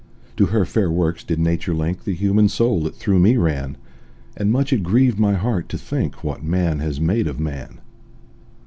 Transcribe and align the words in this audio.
To 0.37 0.47
her 0.47 0.65
fair 0.65 0.89
works 0.89 1.23
did 1.23 1.37
Nature 1.37 1.75
link 1.75 2.05
The 2.05 2.15
human 2.15 2.49
soul 2.49 2.81
that 2.85 2.95
through 2.95 3.19
me 3.19 3.37
ran; 3.37 3.77
And 4.35 4.51
much 4.51 4.73
it 4.73 4.81
grieved 4.81 5.19
my 5.19 5.33
heart 5.33 5.69
to 5.69 5.77
think 5.77 6.23
What 6.23 6.41
man 6.41 6.79
has 6.79 6.99
made 6.99 7.27
of 7.27 7.39
man. 7.39 7.79